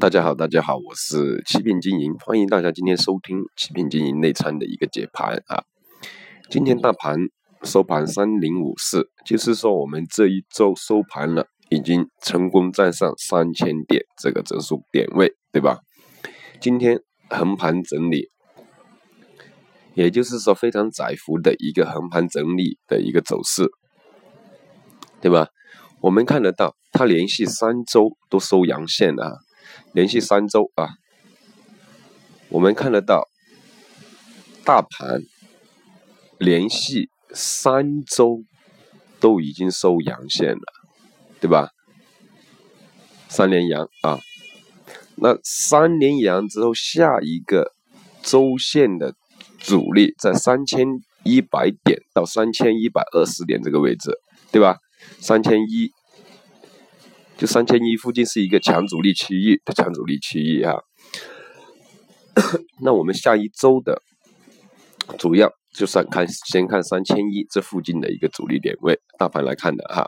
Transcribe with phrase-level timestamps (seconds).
[0.00, 5.62] 大家好，大家好，我是欺骗经营，欢迎大家今天收听欺骗经营内参的一个解盘啊。
[6.48, 7.18] 今天大盘
[7.64, 15.80] 收盘三零五四，就是说我们这一周收盘了，已经成功站上三千点这个整数点位，对吧？
[16.62, 16.98] 今天
[17.28, 18.30] 横盘整理，
[19.92, 23.68] 也就是说非常窄幅的一个横盘整理的一个走势，
[25.20, 25.48] 对吧？
[26.00, 29.40] 我们看得到，它连续三周都收阳线啊。
[29.92, 30.88] 连续三周啊，
[32.48, 33.28] 我们看得到
[34.64, 35.22] 大盘
[36.38, 38.42] 连续三周
[39.18, 40.62] 都已经收阳线了，
[41.40, 41.70] 对吧？
[43.28, 44.20] 三连阳啊，
[45.16, 47.72] 那三连阳之后，下一个
[48.22, 49.14] 周线的
[49.58, 50.86] 阻力在三千
[51.24, 54.12] 一百点到三千一百二十点这个位置，
[54.52, 54.76] 对吧？
[55.18, 55.90] 三千一。
[57.40, 60.84] 就三千一附近是一个强阻力区域强阻力区域哈，
[62.84, 64.02] 那我们下一周的
[65.18, 70.06] 主要就是看先看三千一这附近的一个阻力点位，大盘来看的哈。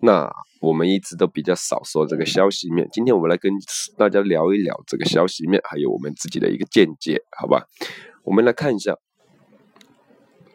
[0.00, 3.52] 那我们一直都比较少说这个消息面，今天我们来跟
[3.98, 7.64] 大家聊一聊这个消息面，还有我们自己的一个见解，好吧？
[8.22, 8.96] 我们来看一下，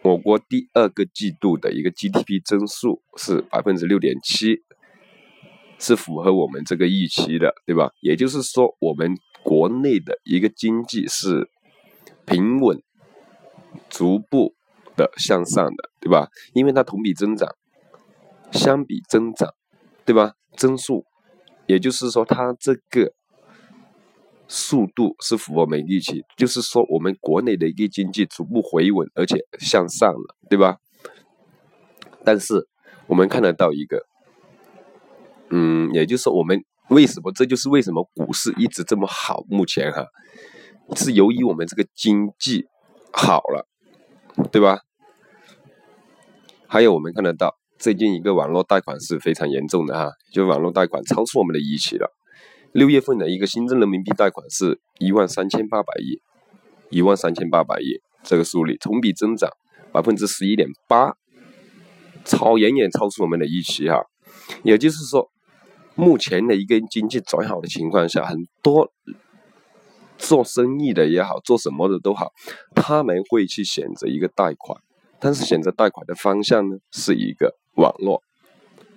[0.01, 4.61] 我国第二个季度的一个 GDP 增速是百分之六点七。
[5.81, 7.89] 是符合我们这个预期的，对吧？
[8.01, 11.49] 也就是说，我们国内的一个经济是
[12.23, 12.79] 平稳、
[13.89, 14.53] 逐步
[14.95, 16.27] 的向上的，对吧？
[16.53, 17.49] 因为它同比增长，
[18.51, 19.49] 相比增长，
[20.05, 20.35] 对吧？
[20.55, 21.03] 增速，
[21.65, 23.11] 也就是说，它这个
[24.47, 30.77] 速度是符合我们预期，就是说，我们国内的一个经济逐步回稳，而且向上了，对吧？
[32.23, 32.67] 但是
[33.07, 34.10] 我们看得到一个。
[35.53, 39.43] 嗯，也就是说，我们为什么这就是为什么股市一直这么好？
[39.49, 40.05] 目前哈，
[40.95, 42.65] 是由于我们这个经济
[43.11, 43.67] 好了，
[44.49, 44.79] 对吧？
[46.67, 52.09] 还有我们看得到，最近一个网络贷款是非常严重的哈，就网络贷款超出我们的预期了。
[52.71, 56.21] 六月份的一个新增人民币贷款是一万三千八百亿，
[56.89, 59.49] 一万三千八百亿这个数率同比增长
[59.91, 61.13] 百分之十一点八，
[62.23, 64.01] 超远远超出我们的预期哈。
[64.63, 65.29] 也就是说。
[65.95, 68.91] 目前的一个经济转好的情况下，很多
[70.17, 72.31] 做生意的也好，做什么的都好，
[72.73, 74.79] 他们会去选择一个贷款，
[75.19, 78.23] 但是选择贷款的方向呢，是一个网络，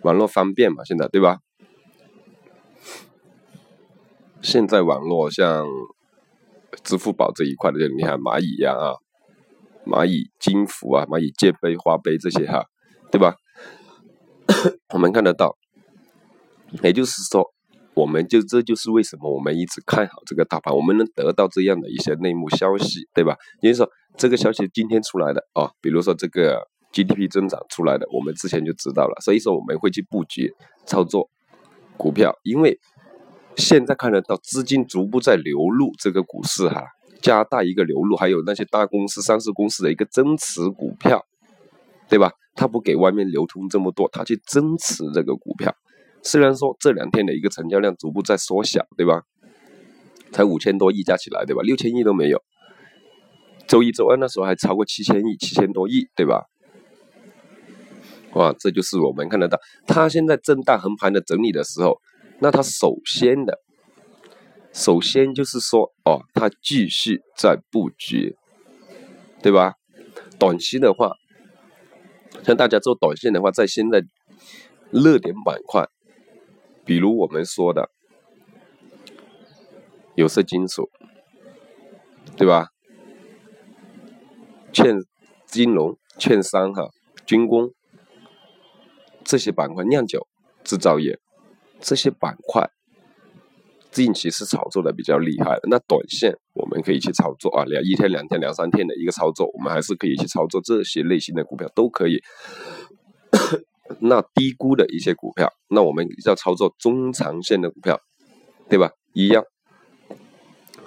[0.03, 1.39] 网络方便嘛，现在对吧？
[4.41, 5.67] 现在网络像
[6.83, 8.95] 支付宝这一块的，你看蚂蚁呀啊，
[9.87, 12.67] 蚂蚁金服啊，蚂蚁借呗、花呗这些哈，
[13.11, 13.37] 对吧？
[14.93, 15.57] 我们看得到。
[16.83, 17.53] 也就是说，
[17.95, 23.37] 我们就这就是为什么我们一直看好这个大盘，我们能得到这样的一些内幕消息，对吧？
[23.61, 30.53] 也就是说，这个消息今天出来的啊，比如说这个 GDP 增长出来的，我们之前就知道了，所以说我们会去布局
[30.85, 31.31] 操作
[31.97, 32.79] 股票，因为
[33.57, 36.85] 现在看得到资金逐步在流入这个股市哈，
[37.23, 41.25] 加大一个流入，还有那些大公司、上市公司的一个增持股票，
[42.09, 42.33] 对吧？
[42.57, 45.75] 他不给外面流通这么多，他去增持这个股票。
[46.25, 49.23] 虽然说这两天的一个成交量逐步在缩小，对吧？
[50.33, 51.63] 才五千多亿加起来，对吧？
[51.63, 52.43] 六千亿都没有。
[53.69, 56.47] 周一、周二那时候还超过七千亿、七千多亿，对吧？
[58.33, 62.01] 哇，这就是我们看得到，它现在震荡横盘的整理的时候，
[62.41, 63.61] 那它首先的，
[64.73, 68.35] 首先就是说，哦，它继续在布局，
[69.41, 69.75] 对吧？
[70.39, 71.13] 短期的话，
[72.43, 74.03] 像大家做短线的话，在现在
[74.91, 75.87] 热点板块。
[76.85, 77.91] 比如我们说的
[80.15, 80.91] 有色金属，
[82.37, 82.69] 对吧？
[84.73, 84.97] 券
[85.47, 86.89] 金融、券商哈、
[87.25, 87.71] 军工
[89.25, 90.27] 这些板块，酿酒、
[90.65, 91.19] 制造业
[91.81, 92.69] 这些板块，
[93.91, 95.63] 近期是炒作的比较厉害的。
[95.71, 102.21] 那短线我们可以去操作啊，两一天、两天、两三天的一个操作，我们还是可以去操作这些类型的股票，都可以。
[104.01, 108.01] 那低估的一些股票，那我们要操作中长线的股票，
[108.69, 108.91] 对吧？
[109.13, 109.45] 一样，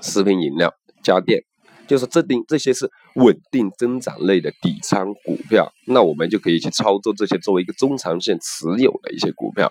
[0.01, 0.73] 食品饮料、
[1.03, 1.41] 家电，
[1.87, 9.69] 就是这定这些是稳定增长类的底仓股票，那我们就可以去操作这些作为一个中长线持有的一些股票。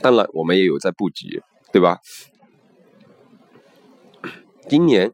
[0.00, 1.42] 当然，我们也有在布局，
[1.72, 1.98] 对吧？
[4.68, 5.12] 今年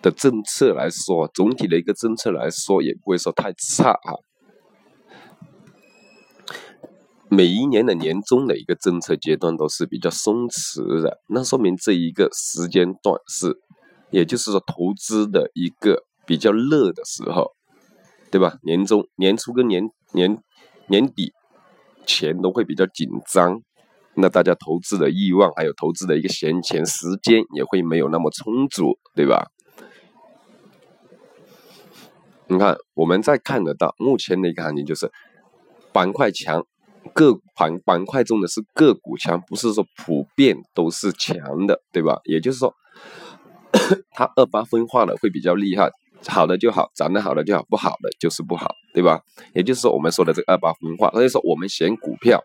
[0.00, 4.12] 的政策来说，总体的一个政策来说，也不会说太差啊。
[7.34, 13.58] 每一年的年终的一个政策阶段都是比较松弛的，那说明这一个时间段是，
[14.10, 17.50] 也就是说投资的一个比较热的时候，
[18.30, 18.58] 对吧？
[18.62, 20.38] 年终、年初跟年年
[20.86, 21.32] 年底
[22.06, 23.60] 钱都会比较紧张，
[24.14, 29.50] 那大家投资的欲望还有投资的一个闲钱时间也会没有那么充足，对吧？
[32.46, 35.10] 你看，我们在看得到目前的一个行情就是
[35.92, 36.64] 板块强。
[37.12, 42.20] 个板板块中的是个股强，不是说普遍都是强的，对吧？
[42.24, 42.74] 也就是说，
[44.12, 45.90] 它二八分化的会比较厉害，
[46.26, 49.20] 好的就好，涨得好的就好，不好的就是不好，对吧？
[49.54, 52.42] 也就是说，我们说的这个二八分化，所以说我们选股票，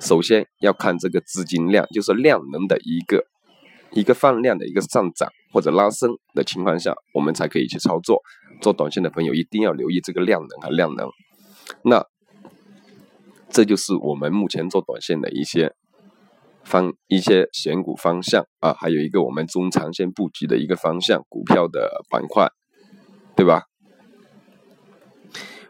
[0.00, 3.24] 首先要看这个资金量，就是量能的一个
[3.92, 8.22] 一个放量的一个上涨或者拉升的情况下，我们才可以去操作。
[8.62, 11.08] 做短线的朋友一定要留意这个量能和量能，
[11.82, 12.06] 那。
[13.50, 15.74] 这就是我们目前做短线的一些
[16.64, 22.50] 方一些选股方向啊，还有一个我们中长线布局的一个方向，股票的板块，
[23.34, 23.64] 对吧？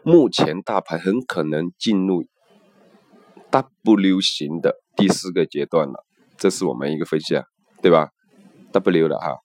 [0.03, 2.25] 目前大盘很可能进入
[3.49, 6.05] W 型的第四个阶段了，
[6.37, 7.45] 这是我们一个分析啊，
[7.81, 8.09] 对吧
[8.71, 9.37] ？W 的哈，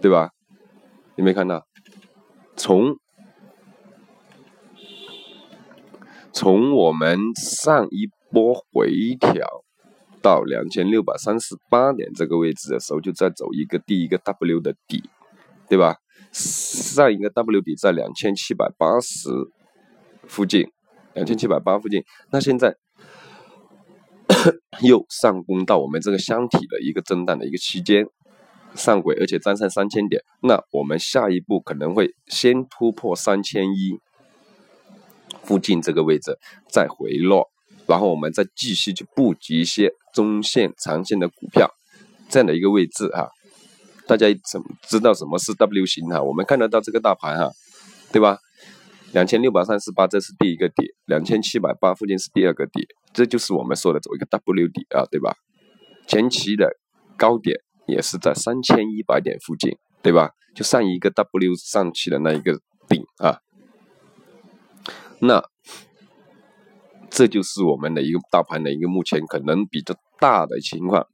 [0.00, 0.30] 对吧？
[1.16, 1.66] 有没有看到？
[2.56, 2.96] 从
[6.40, 9.46] 从我们上一波回调
[10.22, 15.04] 到两千六百三十八点这个位置的时候，就在走一个第一个 W 的底，
[15.68, 15.96] 对吧？
[16.32, 19.28] 上一个 W 底在两千七百八十
[20.26, 20.66] 附近，
[21.12, 22.02] 两千七百八附近。
[22.32, 22.74] 那现在
[24.80, 28.06] 又上攻到我们这个箱体的一个震荡的一个区间
[28.74, 30.22] 上轨，而且站上三千点。
[30.42, 34.00] 那我们下一步可能会先突破三千一。
[35.42, 36.38] 附近这个位置
[36.68, 37.48] 再回落，
[37.86, 41.70] 然后我们再继续去布局一些中线、长线的股票，
[42.28, 43.28] 这样的一个位置哈。
[44.06, 46.22] 大家怎么知道什么是 W 型哈？
[46.22, 47.50] 我们看得到这个大盘哈，
[48.10, 48.38] 对吧？
[49.12, 55.34] 两千六百三十八这是第一个底，两千七百八附近是第二个底，这就是我们说的走一个 W 底啊，对吧？
[56.06, 56.70] 前期的
[57.16, 57.56] 高点
[57.86, 60.30] 也是在三千一百点附近，对吧？
[60.54, 63.38] 就上一个 W 上去的那一个顶啊。
[65.20, 65.42] 那
[67.10, 71.06] 这就是我们的一个大盘的一个目前可能比较大的情况，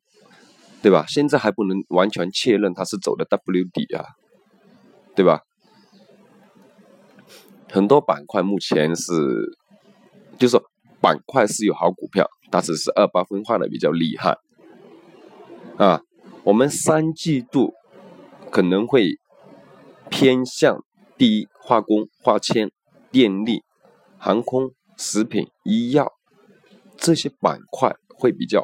[0.83, 1.05] 对吧？
[1.09, 4.05] 现在还不能完全确认它是走的 W 底啊，
[5.15, 5.41] 对吧？
[7.69, 9.13] 很多板块目前是，
[10.39, 10.63] 就是说
[11.01, 14.39] 板块是有好股票，但是是二八分化的比较厉害
[15.79, 16.01] 啊。
[16.45, 17.73] 我们三季度
[18.53, 19.19] 可能会
[20.09, 20.85] 偏向
[21.19, 22.71] 第一化工、化纤、
[23.11, 23.65] 电力。
[24.27, 26.13] 航空、食品、医药
[26.97, 28.61] 这些板块会比较，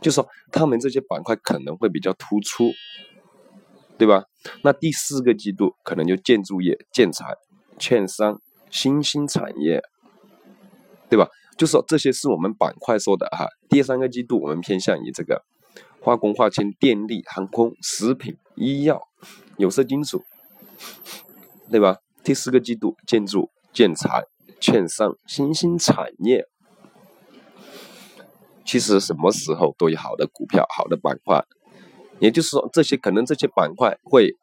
[0.00, 2.70] 就说他们这些板块可能会比较突出，
[3.98, 4.26] 对吧？
[4.62, 7.34] 那第四个季度可能就建筑业、建材、
[7.80, 8.40] 券商、
[8.70, 9.82] 新兴产业，
[11.10, 11.26] 对吧？
[11.58, 13.48] 就说这些是我们板块说的哈。
[13.68, 15.42] 第三个季度我们偏向于这个
[16.00, 19.02] 化工、化纤、电力、航空、食品、医药、
[19.56, 20.22] 有色金属，
[21.72, 21.96] 对吧？
[22.22, 24.22] 第四个季度建筑、建材。
[24.62, 26.46] 券商、新兴产业，
[28.64, 31.44] 其实什么时候都有好的股票、好的板块，
[32.20, 34.36] 也就是说，这些可能这些板块会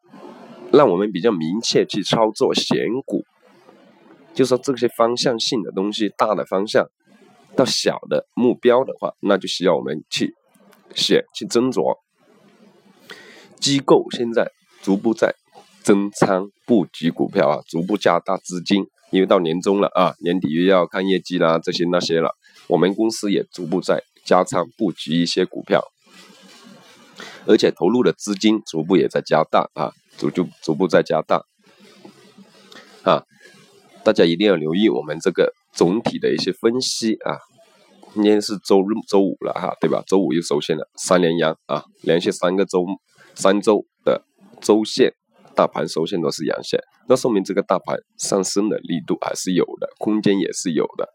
[0.70, 3.24] 让我们比较明确去操作选股，
[4.34, 6.86] 就说这些方向性的东西，大的方向
[7.56, 10.34] 到小的目标的话，那就需要我们去
[10.94, 11.96] 选去斟酌。
[13.58, 14.50] 机构现在
[14.82, 15.34] 逐步在
[15.82, 18.84] 增仓布局股票啊，逐步加大资金。
[19.10, 22.36] 因为到年终了啊，年底又要看业绩啦，这些那些了。
[22.68, 25.82] 我们公司也逐步在加仓布局一些股票，
[27.46, 31.44] 而且投入的资金逐步也在加大啊，逐逐逐步在加大
[33.02, 33.24] 啊。
[34.04, 37.38] 大家一定要留意我们这个总体的一些分析啊。
[38.14, 40.02] 今天是周日周五了哈，对吧？
[40.06, 42.84] 周五又收线了，三连阳啊，连续三个周
[43.34, 44.24] 三周的
[44.60, 45.14] 周线。
[45.54, 51.08] 大盘收线都是阳线，那说明这个大盘上升的力度还是有的，空间也是有的，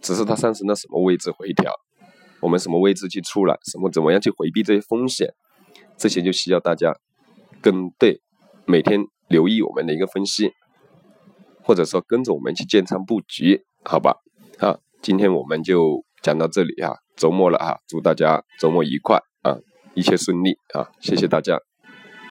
[0.00, 1.72] 只是它上升到什么位置回调，
[2.40, 5.34] 我们什么位置去出来，什么怎么样去回避这些风险，
[5.96, 6.94] 这些就需要大家
[7.60, 8.20] 跟对，
[8.66, 10.52] 每天留意我们的一个分析，
[11.62, 14.16] 或者说跟着我们去建仓布局，好吧？
[14.58, 19.56] 好，今天我们就讲到这里啊，周末了啊，祝大家周末愉快啊，
[19.94, 21.67] 一切顺利啊，谢谢大家。